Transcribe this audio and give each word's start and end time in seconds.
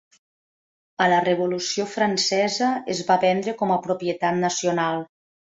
A 1.05 1.09
la 1.11 1.19
Revolució 1.25 1.85
Francesa 1.91 2.71
es 2.97 3.05
va 3.11 3.21
vendre 3.27 3.57
com 3.63 3.77
a 3.77 3.81
propietat 3.87 4.45
nacional. 4.49 5.07